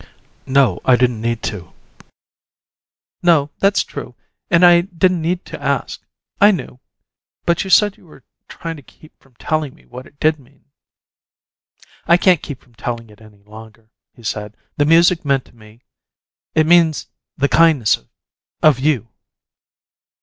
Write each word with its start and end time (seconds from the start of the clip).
"No. 0.47 0.79
I 0.83 0.95
didn't 0.95 1.21
need 1.21 1.43
to." 1.43 1.73
"No, 3.21 3.51
that's 3.59 3.83
true, 3.83 4.15
and 4.49 4.65
I 4.65 4.81
didn't 4.81 5.21
need 5.21 5.45
to 5.45 5.61
ask. 5.61 6.01
I 6.39 6.49
knew. 6.49 6.79
But 7.45 7.63
you 7.63 7.69
said 7.69 7.97
you 7.97 8.07
were 8.07 8.23
trying 8.47 8.77
to 8.77 8.81
keep 8.81 9.15
from 9.21 9.35
telling 9.35 9.75
me 9.75 9.85
what 9.85 10.07
it 10.07 10.19
did 10.19 10.39
mean." 10.39 10.65
"I 12.07 12.17
can't 12.17 12.41
keep 12.41 12.61
from 12.63 12.73
telling 12.73 13.11
it 13.11 13.21
any 13.21 13.43
longer," 13.43 13.91
he 14.15 14.23
said. 14.23 14.57
"The 14.75 14.85
music 14.85 15.23
meant 15.23 15.45
to 15.45 15.55
me 15.55 15.83
it 16.55 16.65
meant 16.65 17.05
the 17.37 17.47
kindness 17.47 17.95
of 17.97 18.09
of 18.63 18.79
you." 18.79 19.07